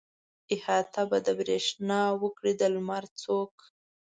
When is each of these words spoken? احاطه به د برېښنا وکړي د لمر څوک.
احاطه 0.55 1.01
به 1.09 1.17
د 1.27 1.27
برېښنا 1.39 2.01
وکړي 2.21 2.53
د 2.57 2.61
لمر 2.73 3.03
څوک. 3.21 3.53